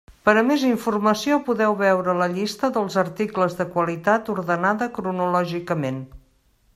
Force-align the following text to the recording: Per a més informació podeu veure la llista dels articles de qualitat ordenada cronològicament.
Per 0.27 0.33
a 0.39 0.43
més 0.45 0.61
informació 0.67 1.35
podeu 1.49 1.75
veure 1.81 2.15
la 2.21 2.29
llista 2.31 2.71
dels 2.79 2.97
articles 3.03 3.57
de 3.61 3.69
qualitat 3.77 4.31
ordenada 4.37 4.89
cronològicament. 4.99 6.05